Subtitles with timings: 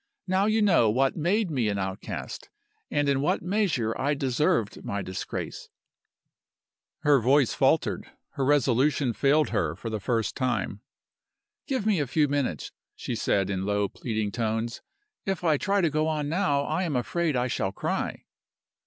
[0.25, 2.49] now you know what made me an outcast,
[2.89, 5.69] and in what measure I deserved my disgrace."
[7.01, 10.81] Her voice faltered, her resolution failed her, for the first time.
[11.67, 14.81] "Give me a few minutes," she said, in low, pleading tones.
[15.27, 18.25] "If I try to go on now, I am afraid I shall cry."